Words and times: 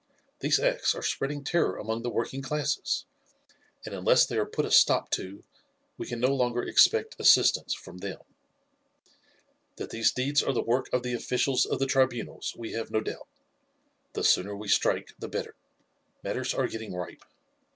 These 0.39 0.59
acts 0.59 0.95
are 0.95 1.03
spreading 1.03 1.43
terror 1.43 1.77
among 1.77 2.01
the 2.01 2.09
working 2.09 2.41
classes, 2.41 3.05
and 3.85 3.93
unless 3.93 4.25
they 4.25 4.35
are 4.39 4.47
put 4.47 4.65
a 4.65 4.71
stop 4.71 5.11
to 5.11 5.43
we 5.95 6.07
can 6.07 6.19
no 6.19 6.33
longer 6.33 6.63
expect 6.63 7.15
assistance 7.19 7.75
from 7.75 7.99
them. 7.99 8.17
"That 9.75 9.91
these 9.91 10.11
deeds 10.11 10.41
are 10.41 10.53
the 10.53 10.63
work 10.63 10.89
of 10.91 11.03
the 11.03 11.13
officials 11.13 11.67
of 11.67 11.77
the 11.77 11.85
tribunals 11.85 12.55
we 12.57 12.71
have 12.71 12.89
no 12.89 13.01
doubt. 13.01 13.27
The 14.13 14.23
sooner 14.23 14.55
we 14.55 14.69
strike 14.69 15.13
the 15.19 15.29
better. 15.29 15.53
Matters 16.23 16.55
are 16.55 16.65
getting 16.67 16.95
ripe. 16.95 17.23